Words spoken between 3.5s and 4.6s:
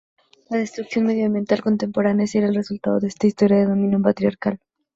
de dominio patriarcal.